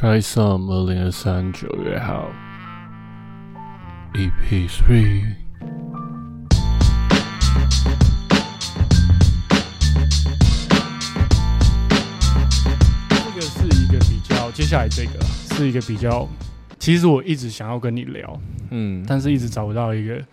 [0.00, 2.30] Try some 二零二三九月号
[4.14, 5.24] ，EP three。
[13.10, 15.20] 这个是一个比较，接下来这个
[15.56, 16.28] 是一个比较，
[16.78, 18.40] 其实我一直想要跟你聊，
[18.70, 20.24] 嗯，但是一直找不到一个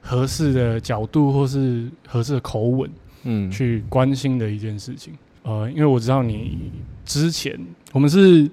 [0.00, 2.88] 合适的角度或是合适的口吻
[3.24, 5.12] 嗯去关心的一件事情。
[5.42, 6.70] 呃，因为我知道你
[7.04, 7.58] 之前
[7.90, 8.48] 我们是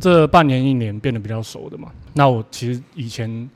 [0.00, 3.48] 这半年一年变得比较熟的嘛，那我其实以前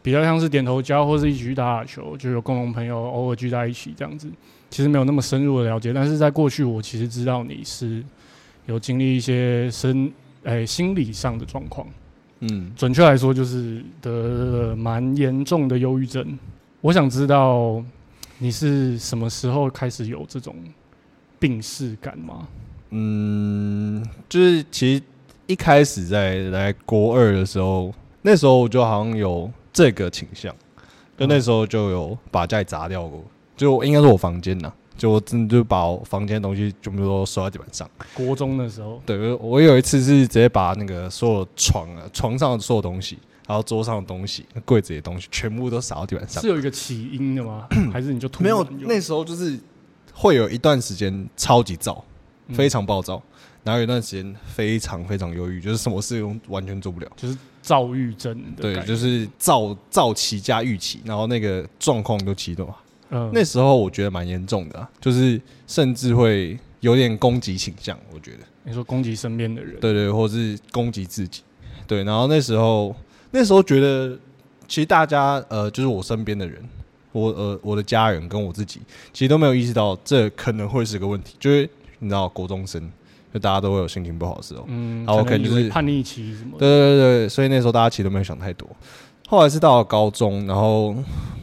[0.00, 4.30] 比较像是点头交或是一起去打打球，就有共同朋友偶尔聚在一起这样子，
[4.70, 5.92] 其实没有那么深入的了解。
[5.92, 8.02] 但是在过去，我其实知道你是
[8.66, 10.10] 有经历一些身
[10.44, 11.86] 诶、心理上的状况。
[12.40, 16.38] 嗯准确来说，就是得了蛮严重的忧郁症。
[16.80, 17.82] 我想知道
[18.38, 20.54] 你是什么时候开始有这种
[21.40, 22.46] 病逝感吗？
[22.90, 25.02] 嗯，就是其实
[25.48, 30.54] 一开始在来国二的时候，那时候我就好像有这个倾向，
[31.16, 33.24] 就那时候就有把家里砸掉过，
[33.56, 37.88] 就应该是我房间呐，就我真的就把我房间的东西全部都收在地板上。
[38.12, 46.48] 国中的时候，对，我我有一次是直接把那个所有床啊、床上的所有东西，然后桌上的东西、柜子里的东西，全部都撒到地板上是。
[46.48, 47.66] 有一个起因的吗？
[47.90, 49.58] 还是你就突没有然，那时候就是
[50.12, 52.07] 会有一段时间超级躁，嗯
[52.52, 53.22] 非常暴躁，
[53.64, 57.10] 然后有一段时间非常非常忧郁，就是什么事都完全做不了。
[57.16, 62.72] 就是躁郁症的对，就是躁躁期加预期，然后那个状况都启动。
[63.10, 68.38] 嗯那时候我觉得蛮严重的啊、就是甚至会有点攻击倾向，我觉得。
[68.64, 71.40] 你说攻击身边的人，对对，或是攻击自己，
[71.86, 72.04] 对。
[72.04, 72.94] 然后那时候，
[73.30, 74.14] 那时候觉得，
[74.66, 76.62] 其实大家呃，就是我身边的人，
[77.12, 81.68] 我呃我的家人跟我自己，其实都没有意识到这可能会是个问题，就是
[81.98, 82.90] 你知道，国中生，
[83.32, 88.68] 就大家都会有心情不好的时候，嗯，然后可能就是叛逆期什么的，对对对对，所以那时候大家其实都没有想太多。
[89.28, 90.94] 后来是到了高中，然后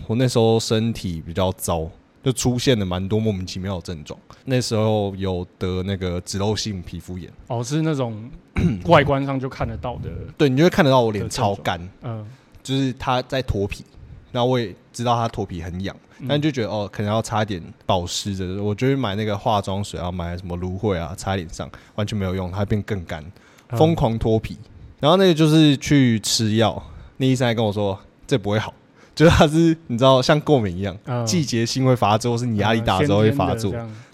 [0.07, 1.87] 我那时候身体比较糟，
[2.23, 4.19] 就出现了蛮多莫名其妙的症状。
[4.45, 8.27] 那时候有得那个脂漏性皮肤炎，哦，是那种
[8.85, 12.25] 外观上就看得到的，对你就会看得到我脸超干，嗯，
[12.63, 13.83] 就是它在脱皮，
[14.31, 23.23] 然后我也知道它脱皮很痒，嗯但就觉得哦，可能要擦一点保湿的，我就会买那个化妆水，然后买什么芦荟啊，擦脸上，完全没有用，它变更干，
[23.69, 24.57] 嗯疯狂脱皮。
[24.99, 26.81] 然后那个就是去吃药，
[27.17, 28.73] 那医生还跟我说这不会好，
[29.13, 33.71] 就是它是你知道像过敏一样，嗯季节性会发作，或是你压力大的时候会发作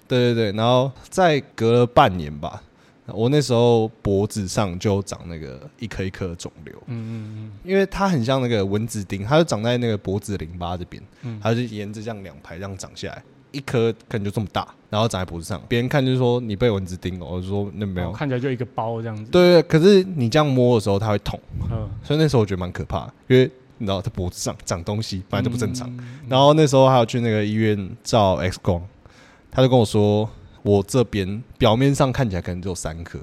[0.07, 2.62] 对对对，然后再隔了半年吧，
[3.13, 6.75] 我那时候脖子上就长那个一颗一颗的肿瘤。
[6.88, 15.61] 嗯嗯嗯因为它很像那个蚊子叮，它就长在那个脖子的淋巴这边，嗯它就沿着这样两排这样长下来，一颗可能就这么大，然后长在脖子上。
[15.67, 18.13] 别人看就是说你被蚊子叮了，我就说那嗯，没有哦。
[18.13, 21.39] 看起来就一个包这样子，，对对，可是你这样摸的时候它会痛，
[21.71, 25.89] 嗯，所以那时候我觉得蛮可怕的，因为你知道它脖子上长东西本来就不正常。
[25.97, 28.81] 嗯然后那时候还有去那个医院照 X 光，
[29.51, 30.29] 他就跟我说，
[30.63, 33.19] 我这边表面上看起来可能只有三颗，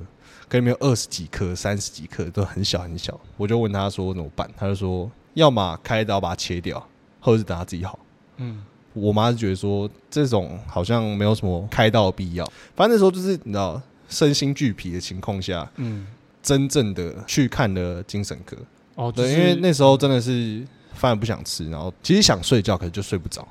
[0.48, 3.18] 可能没有二十几颗、三十几颗，都很小很小。
[3.36, 6.84] 我就问他说怎么办，他就说要么开刀把它切掉，
[7.20, 7.98] 或者是等它自己好。
[8.38, 12.44] 嗯我妈就觉得说这种好像没有什么开刀的必要，
[12.74, 16.04] 反正那时候就是你知道身心俱疲的情况下，嗯，
[16.42, 18.56] 真正的去看了精神科。
[18.96, 23.46] 哦，就对，因为那时候真的是饭不想吃，然后其实想睡觉，可是就睡不着，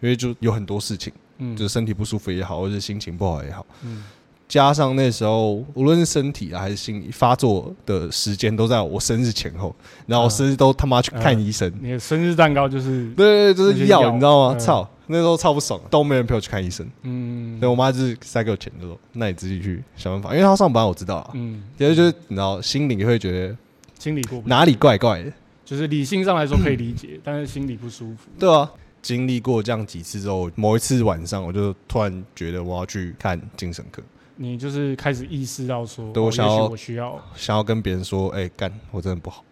[0.00, 1.56] 因为就有很多事情，嗯。
[1.56, 4.04] 就是身体不舒服也好，或者是心情不好也好，嗯。
[4.48, 9.74] 加上那时候无论是身体啊还是心理发作的时间都在我生日前后，
[10.06, 14.54] 然后我生日都他妈去看医生，你的生日蛋糕就是对对对，就是药，你知道吗？
[14.54, 14.60] 嗯。
[14.60, 17.58] 操，那时候超不爽，都没人陪我去看医生，嗯。
[17.58, 23.56] 所以我妈就是塞给我钱，就说那你自己去想办法，因为她上班我知道啊，嗯，其实就是你知道心里会觉得
[23.98, 25.32] 心里过哪里怪怪的。
[25.64, 28.28] 就是理性上来说可以理解，但是心里不舒服。
[28.38, 28.70] 对啊，
[29.02, 34.00] 经历过这样几次之后，某一次晚上我就突然觉得我要去看精神科，
[34.36, 39.44] 你就是开始意识到说，我想要我需要，想要跟别人说，哎、干，我真的不好。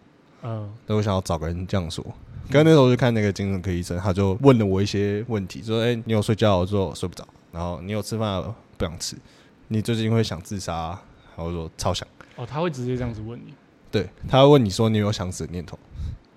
[0.43, 2.03] 嗯对我想要找个人这样说。
[2.49, 8.43] 刚那时候去看那个精神科医生，他就问了我一些问题，说：“哎、你有睡觉？”我说：“我睡不着。”然后你有吃饭？
[8.77, 9.15] 不想吃。
[9.67, 11.03] 你最近会想自杀、啊？
[11.35, 12.05] 然后我说：“超想。
[12.35, 13.53] 哦，他会直接这样子问你，”
[13.91, 15.77] 对，他会问你说：“你有想死的念头？”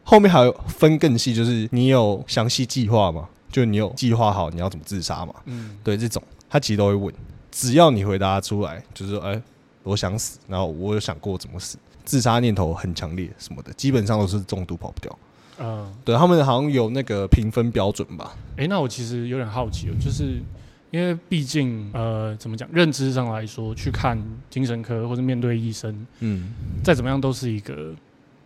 [0.05, 3.29] 后面还有分更细，就是你有详细计划吗？
[3.51, 5.35] 就你有计划好你要怎么自杀吗？
[5.47, 7.15] 嗯对，这种他其实都会问，
[7.51, 9.41] 只要你回答出来，就是说，哎、
[9.83, 15.19] 我想死，然后我有想过怎么死，自杀念头很强烈什么的，基本上都是中毒跑不掉。
[15.61, 18.37] 嗯，对他们好像有那个评分标准吧？
[18.57, 20.43] 哎，那我其实有点好奇哦，就是
[20.91, 24.17] 因因为毕竟呃，怎么讲，认知上来说，去看
[24.49, 26.53] 精神科或者面对医生，嗯
[26.85, 27.93] 再怎么样都是一个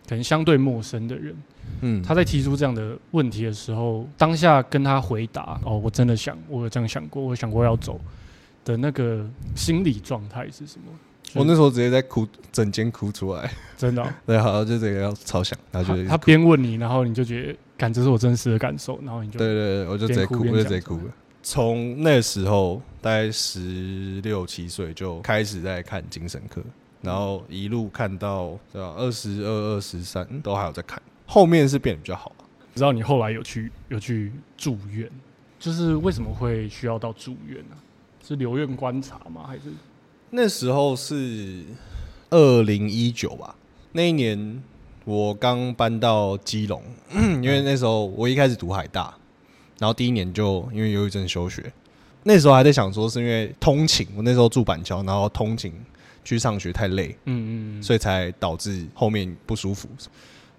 [0.09, 1.35] 可能相对陌生的人。
[1.81, 8.01] 嗯，他在提出这样的问题的时候，当下跟他回答：“哦，我真的想，我有这样想过，我想过要走
[8.65, 9.23] 的那个
[9.55, 10.91] 心理状态是什么？”
[11.35, 13.51] 我那时候直接在哭，整间哭出来。
[13.77, 21.13] 真的哦、 对，好，就这个要超想，然后就他他边问你，然后你就觉得，感这是我真实的感受，然后你就对对对，我就直接哭，我就直接讲出来哭了。
[21.43, 26.61] 从那时候大概十六七岁就开始在看精神科，
[27.01, 32.33] 然后一路看到对吧，二十二、二十三都还有在看，后面是变得比较好。
[32.75, 35.09] 知道你后来有去有去住院，
[35.59, 37.75] 就是为什么会需要到住院呢、
[38.25, 39.45] 是留院观察吗？
[39.47, 39.63] 还是
[40.29, 41.63] 那时候是
[42.29, 43.55] 二零一九吧，
[43.91, 44.61] 那一年
[45.03, 46.81] 我刚搬到基隆，
[47.13, 49.13] 因为那时候我一开始读海大，
[49.79, 51.73] 然后第一年就因为忧郁症休学，
[52.23, 55.73] 那时候还在想说是因为通勤，我那时候住板桥，然后通勤
[56.23, 59.87] 去上学太累，嗯嗯所以才导致后面不舒服。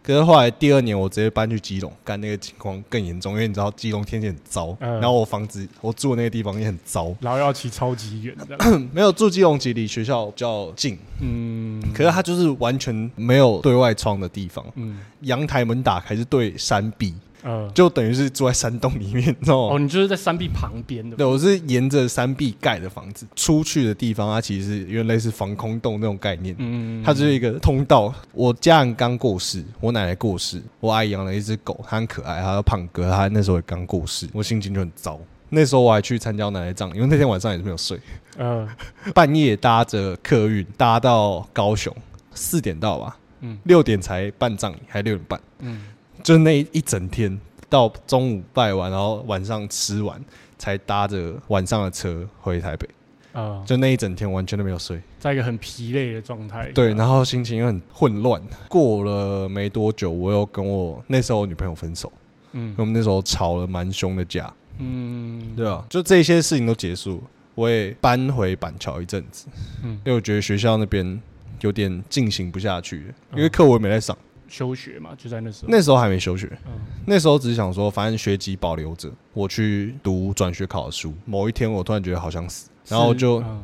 [0.03, 4.93] 可是后来第二年我直接搬去基隆，干那个情况更严重，因为你知道基隆天气很糟，嗯。
[4.95, 8.35] 然后我房子我住的那个地方也很糟，然后要骑超级远
[8.93, 14.99] 没有住基隆其实离学校比较近，嗯，可是它就是完全没有对外窗的地方，嗯。
[15.21, 28.13] 阳台门打开是对山壁，呃就等于是住在山洞里面，你知道哦，你就是在山壁旁边的，对，我是沿着山壁盖的房子，出去的地方它其实是因为类似防空洞那种概念，嗯，它就是一个通道。
[28.33, 35.19] 我家人刚过世，我奶奶过世，我阿姨养了一只狗，它很可爱，它叫胖哥，它那时候也刚过世，我心情就很糟。
[35.49, 37.99] 那时候我还去参加奶奶葬礼，因为那天晚上也是没有睡，
[38.39, 38.69] 嗯。
[39.13, 41.93] 半夜搭着客运搭到高雄，
[42.33, 43.59] 四点到吧，嗯。
[43.65, 45.83] 六点才办葬礼，还六点半，嗯
[46.22, 47.38] 就那一一整天
[47.69, 50.20] 到中午拜完，然后晚上吃完，
[50.58, 52.88] 才搭着晚上的车回台北，
[53.32, 55.00] 呃，就那一整天完全都没有睡。
[55.19, 58.40] 在一个很疲累的状态，对，然后心情又很混乱。
[58.69, 62.11] 过了没多久，我又跟我那时候女朋友分手，
[62.52, 62.75] 嗯。
[62.78, 65.55] 我们那时候吵了蛮凶的架，嗯。
[65.55, 65.84] 对啊？
[65.90, 67.22] 就这些事情都结束，
[67.55, 69.46] 我也搬回板桥一阵子，
[69.82, 69.90] 嗯。
[70.05, 71.20] 因为我觉得学校那边
[71.61, 74.17] 有点进行不下去，因为嗯课我也没在上，
[74.50, 76.73] 休学嘛，就在那时候，那时候还没休学，嗯。
[77.06, 81.14] 那时候只是想说，反正学籍保留着，我去读转学考的书。
[81.25, 83.62] 某一天，我突然觉得好想死，然后就嗯。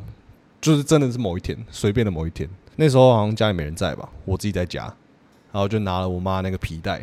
[0.59, 4.85] 就是真的是某一天，随便的某一天，那时候好像家里没人在吧，我自己在家，
[5.51, 6.99] 然后就拿了我妈那个皮带，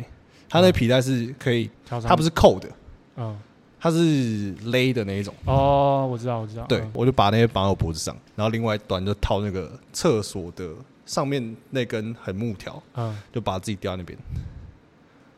[0.49, 2.69] 她那个皮带是可以，它不是扣的，
[3.15, 3.37] 嗯。
[3.77, 5.31] 它是勒的那一种。
[5.45, 10.71] 哦，我知道我知道，对嗯，我就把那些绑在我脖子上，然后另外一端就套那个厕所的
[11.05, 13.15] 上面那根很木条，嗯。
[13.31, 14.17] 就把自己吊在那边。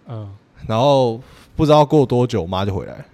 [0.07, 0.33] 嗯，
[0.67, 1.21] 然后
[1.55, 2.97] 不知道过多久，我妈就回来。
[2.97, 3.05] 了，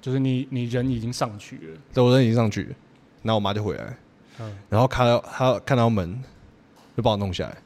[0.00, 2.74] 就是你你人已经上去了，对我人已经上去了，
[3.22, 3.96] 然后我妈就回来，
[4.40, 6.18] 嗯，然后看到她看到门，
[6.96, 7.58] 就把我弄下来，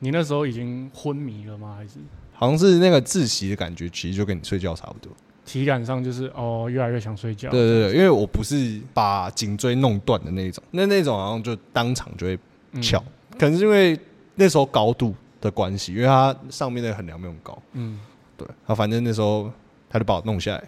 [0.00, 1.76] 你那时候已经昏迷了吗？
[1.78, 2.00] 还是？
[2.32, 5.12] 好像是那个窒息的感觉，其实就跟你睡觉差不多。
[5.44, 12.38] 体感上就是哦，越来越想睡觉，对对对，因为我不是把颈椎弄断的那一种，那那种好像就当场就会
[12.72, 12.82] 嗯。
[12.82, 13.02] 翘，
[13.38, 13.98] 可能是因为
[14.34, 17.62] 那时候高度的关系，因为它上面那个横梁没有很高。
[17.72, 17.98] 嗯。
[18.36, 19.48] 对，他反正那时候
[19.88, 20.64] 他就把我弄下来，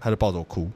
[0.00, 0.70] 他就抱着我哭。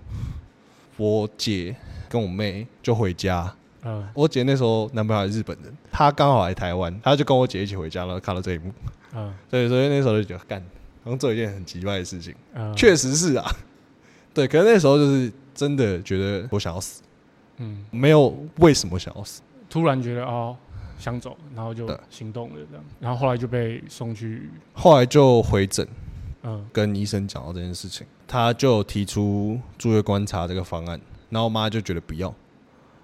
[0.99, 1.75] 我姐
[2.09, 3.51] 跟我妹就回家，
[3.83, 4.07] 嗯。
[4.13, 8.71] 我姐那时候男朋友还是日本人，他刚好来台湾，他就跟我姐一起回家，然后看到这一幕，
[9.15, 9.33] 嗯。
[9.51, 10.61] 对，所以那时候就觉得干，
[11.03, 13.51] 好像做一件很奇怪的事情，嗯，确实是啊，
[14.35, 17.01] 对，可是那时候就是真的觉得我想要死，
[17.57, 19.41] 嗯，没有为什么想要死，
[19.77, 20.57] 突然觉得哦
[20.99, 25.87] 想走，然后就行动了这样，然后后来就被送去，后来就回诊
[26.45, 26.65] 嗯。
[26.73, 32.35] 跟医生讲到这件事情，他就提出住院观察这个方案，然后我妈就觉得不要。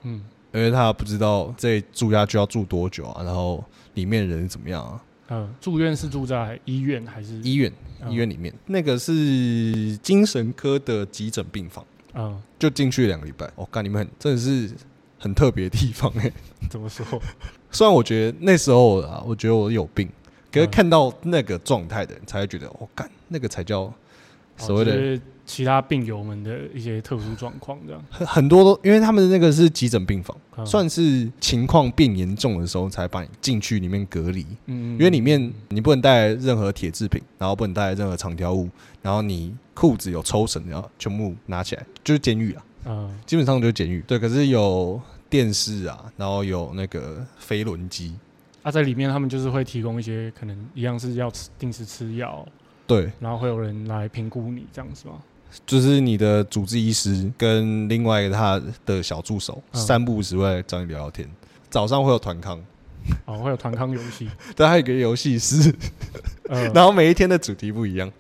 [0.05, 0.25] 嗯。
[0.55, 3.63] 因为他不知道这住下去要住多久啊，然后
[3.93, 5.05] 里面人怎么样啊？
[5.29, 7.35] 嗯，住院是住在医院还是？
[7.43, 8.11] 医院嗯。
[8.11, 8.55] 医院里面。
[8.65, 9.15] 那个是
[9.99, 12.41] 精神科的急诊病房，嗯。
[12.59, 13.51] 就进去两个礼拜。
[13.57, 14.75] 我、哦、干，你们很真的是
[15.23, 16.31] 很特别的地方哎、
[16.69, 17.07] 怎么说？
[17.71, 20.09] 虽然我觉得那时候啊，我觉得我有病，
[20.51, 20.71] 可是嗯。
[20.71, 23.93] 看到那个状态的人，才会觉得我干、那个才叫
[24.57, 30.67] 所谓的、哦就是其他病友们的一些特殊状况这样，很很多都，因为他们的那个是急诊病房，嗯。
[30.67, 34.45] 算是情况变严重的时候才把你进去里面隔离。
[34.67, 38.69] 嗯，因为里面你不能带任何铁制品，然后不能带任何长条物，
[39.03, 44.03] 然后你裤子有抽绳，然后全部拿起来，就是监狱啊，嗯基本上就是监狱。
[44.07, 48.15] 对，可是有电视啊，然后有那个飞轮机，
[48.63, 52.47] 啊，在里面他们就是会提供一些可能一样是要吃定时吃药，
[52.87, 55.15] 对，然后会有人来评估你这样子吗？
[55.67, 61.29] 就是你的主治医师跟另外一个他的小助手，嗯三不五时会找你聊聊天。
[61.69, 62.59] 早上会有团康，
[63.27, 65.75] 哦，会有团康游戏， 对，还有一个游戏是，
[66.49, 68.11] 呃， 然后每一天的主题不一样。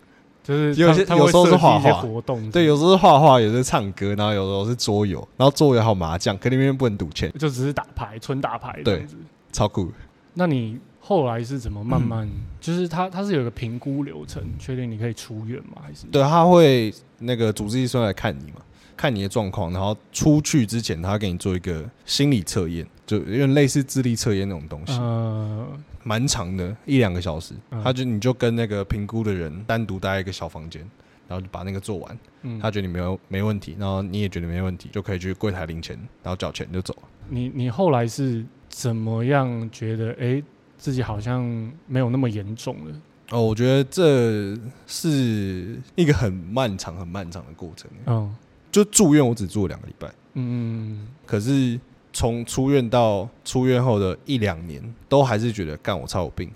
[0.42, 9.06] 就是有些有时候是画画活动，对，有时候是画画，有时候是唱歌，然后有时候是桌游，然后桌游还有麻将，可里面不能赌钱，就只是打牌，纯打牌这对。
[9.52, 9.92] 超酷。
[10.34, 12.30] 那你后来是怎么慢慢，嗯
[12.60, 15.82] 就是他他是有个评估流程，确定你可以出院吗？
[15.84, 18.62] 还是对，他会那个主治医生来看你嘛，
[18.96, 25.66] 看你的状况，然后出去之前，他会给你做一个心理测验，就有点类似智力测验那种东西，呃，
[26.02, 27.54] 蛮长的，一两个小时。
[27.70, 30.82] 嗯他就你就跟那个评估的人单独待一个小房间，
[31.28, 32.18] 然后就把那个做完。
[32.42, 37.02] 嗯，他觉得你没有没问题，然后你也觉得没问题，就可以去柜台领钱，然后缴钱就走了。
[37.28, 40.42] 你你后来是怎么样觉得，哎、
[40.76, 41.42] 自己好像
[41.86, 43.00] 没有那么严重了？
[43.30, 44.54] 哦，我觉得这
[44.86, 47.90] 是一个很漫长、很漫长的过程。
[48.06, 48.34] 嗯
[48.70, 51.78] 就住院，我只住了两个礼拜，嗯可是
[52.12, 56.50] 从出院到出院后的一两年，都还是觉得干我超有病，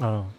[0.00, 0.30] 嗯。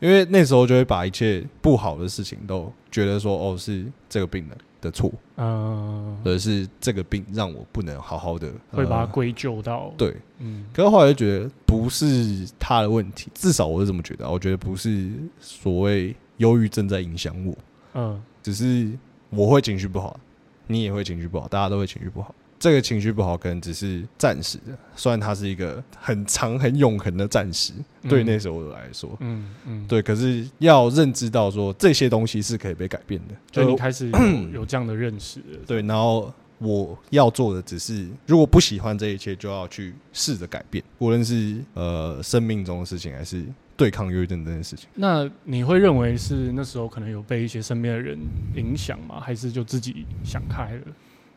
[0.00, 9.90] 因为那时候就会把一切不好的事情都觉得说，哦，是这个病的的错，嗯，或者是这个病让我不能好好的，会把它呃归咎到。
[9.96, 10.14] 对。
[10.40, 10.66] 嗯。
[10.74, 14.30] 可是后来就觉得不是他的问题，至少我是这么觉得啊。
[14.30, 17.56] 我觉得不是所谓忧郁症在影响我，
[17.94, 18.22] 嗯。
[18.42, 18.90] 只是
[19.30, 20.20] 我会情绪不好，
[20.66, 22.34] 你也会情绪不好，大家都会情绪不好。
[22.64, 27.74] 这个情绪不好可能只是暂时的，虽然它是一个很长、很永恒的暂时，
[28.08, 30.00] 对那时候的来说，嗯嗯，对。
[30.00, 34.18] 可是要认知到说这些东西是可以被改变的，就所以你开始有
[34.60, 35.58] 有这样的认识了。
[35.66, 35.82] 对。
[35.82, 43.44] 然后我要做的只是，如果不喜欢这一切，就要去试着改变，无论是呃生命中的事情，还是
[43.76, 44.88] 对抗忧郁症这件事情。
[44.94, 48.18] 那你会认为是那时候可能有被一些身边的人
[48.56, 49.20] 影响吗？
[49.20, 50.86] 还是就自己想开了？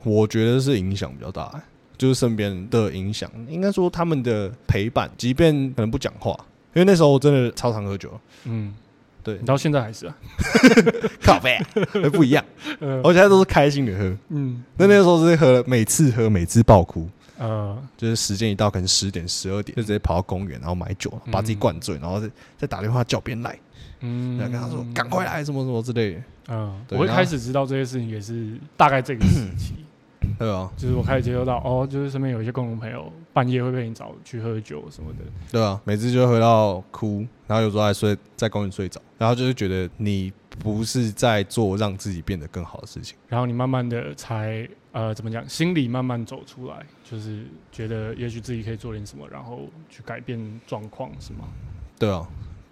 [0.04, 1.62] 我觉得是影响比较大，
[1.98, 6.32] 就是身边的影响，应该说他们的陪伴，即便可能不讲话，
[6.74, 8.74] 因为那时候我真的超常喝酒，嗯，
[9.24, 9.38] 对。
[9.40, 10.16] 你，到现在还是啊？
[11.22, 11.58] 咖啡
[12.10, 12.44] 不一样，
[12.80, 13.02] 嗯。
[13.04, 23.58] 我现在都是开心的喝，嗯，那那个时候是喝，每次喝每次爆哭，呃就是时间一到，可能十点十二点就直接跑到公园，然后买酒，把自己灌醉，然后再再打电话叫别人来，
[24.02, 29.74] 嗯，然后跟他说赶快来什么什么之类的，嗯，对我一开始知道这些事情也是大概这个时期，
[30.38, 35.20] 对啊， 就是我开始接受到哦，就是身边有一些共同朋友半夜会被你找去喝酒什么的，
[35.52, 43.18] 对啊，每次就会喝到哭，然后有时候还睡在公园睡着，然后就是觉得你不是在做让自己变得更好的事情。
[43.28, 51.48] 然后你慢慢的才呃怎么讲，心里慢慢走出来，就是觉得也许自己可以做点什么，然后去改变状况，是吗？
[52.00, 52.28] 对啊，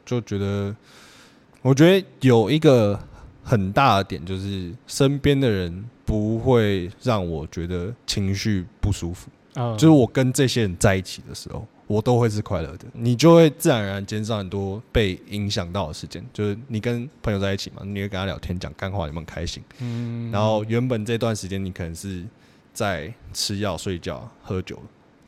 [0.06, 0.76] 就觉得，
[1.62, 3.00] 我觉得有一个
[3.44, 9.30] 很大的点，就是身边的人不会让我觉得情绪不舒服。
[9.56, 12.86] 啊、就是我跟这些人在一起的时候，我都会是快乐的。
[12.92, 16.22] 你就会自然而然减少很多被影响到的时间。
[16.34, 19.64] 就是你跟朋友在一起嘛，你会跟他聊天、讲干话，你们很开心。
[19.80, 22.24] 嗯然后原本这段时间你可能是
[22.74, 24.78] 在吃药、睡觉、喝酒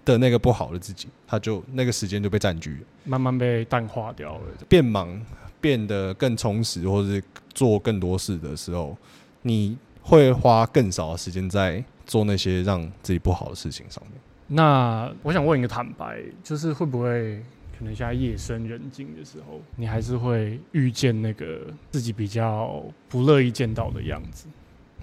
[0.03, 2.79] 的那个不好的自己，他就那个时间就被占据了。
[3.05, 4.41] 慢慢被淡化掉了。
[4.67, 5.25] 变忙、
[5.61, 8.97] 变得更充实，或者是做更多事的时候，
[9.43, 14.13] 你会花更少的时间在做那些让自己不好的事情上面。
[14.47, 17.43] 那我想问一个坦白，就是会不会
[17.77, 21.59] 可能现在夜深人静的时候，你还是会遇见那个
[21.91, 24.47] 自己比较不乐意见到的样子？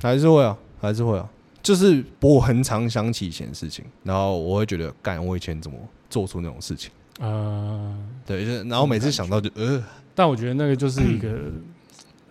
[0.01, 1.29] 还是会啊，还是会啊。
[1.63, 5.77] 就是我很常想起以前的事情，然后我会觉得，干我以前怎么
[6.09, 6.91] 做出那种事情？
[7.21, 7.97] 呃，
[8.27, 9.83] 对，就是然后每次想到就呃，
[10.15, 11.53] 但我觉得那个就是一个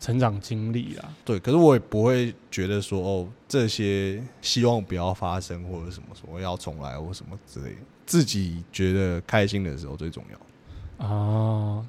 [0.04, 1.06] 成长经历啦。
[1.24, 11.08] 对，可是我也不会觉得说哦，这些希望不要发生或者什么什么要重来或什么之类的，自己觉得开心的时候最重要。
[11.08, 11.82] 啊，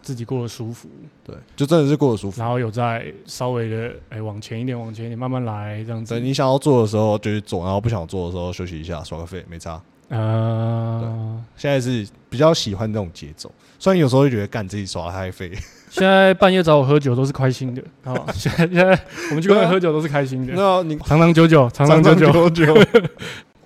[0.00, 0.88] 自己过得舒服，
[1.22, 2.40] 对，就真的是过得舒服。
[2.40, 6.14] 然后有在稍微的哎、往前一点，往前一点，慢慢来这样子。
[6.14, 9.72] 对你想要做的时候就去做，然后不想做的时候休息一下，耍个废，没差。
[10.08, 15.52] 啊，现在是比较喜欢这种节奏，虽然有时候会觉得干自己耍得太废，
[15.90, 18.14] 现在半夜找我喝酒都是开心的啊！
[18.34, 18.98] 现在现在
[19.30, 22.76] 我们去外面喝酒都是开心的，那你长长久久，长长久久。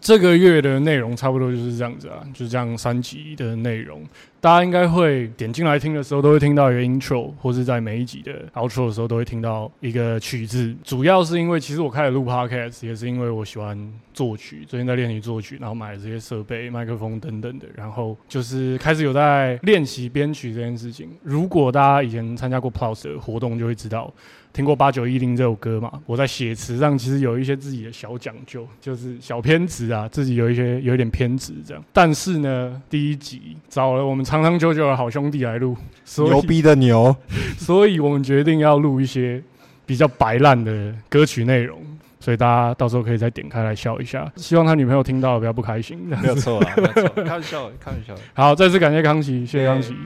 [0.03, 4.03] 这个月的内容差不多就是这样子啊，就是这样三集的内容。
[4.41, 10.75] 大家应该会点进来听的时候，都会听到一个 intro，或是在每一集的 outro 的时候，都会听到一个曲子。
[10.83, 13.79] 主要是因为，其实我开始录 podcast 也是因为我喜欢
[14.13, 21.09] 作曲，最近在练习作曲，然后买了这些设备、麦克风等等的，然后就是开始有在练习编曲这件事情。
[21.23, 24.13] 如果大家以前参加过 Plus 的活动，就会知道。
[24.53, 25.91] 听过八九一零这首歌嘛？
[26.05, 31.83] 我在写词上其实有一些自己的小讲究，就是小偏执啊，自己有一些有一点偏执这样。
[31.93, 37.17] 但是呢，第一集找了我们长长久久的好兄弟来录，所以牛逼的牛，
[37.57, 39.43] 所以我们决定要录一些
[39.87, 41.81] 比较白烂的歌曲内容，
[42.21, 44.31] 所以大家到时候可以再点开来笑一下。
[44.37, 45.99] 希望他女朋友听到不要不开心。
[46.07, 48.15] 没有错啦， 没有错，开玩笑，开玩笑。
[48.35, 49.97] 好，再次感谢康琪，谢谢康琪，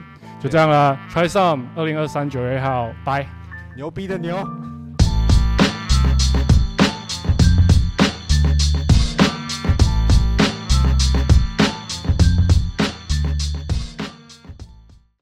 [0.41, 0.97] 就这样啦。
[1.13, 3.36] Try some，二零二三九月一号，拜。
[3.77, 4.43] 牛逼的牛。